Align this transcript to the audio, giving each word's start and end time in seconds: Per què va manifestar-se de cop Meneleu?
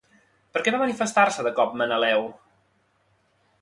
Per 0.55 0.63
què 0.67 0.73
va 0.75 0.79
manifestar-se 0.85 1.47
de 1.49 1.53
cop 1.61 1.79
Meneleu? 1.85 2.29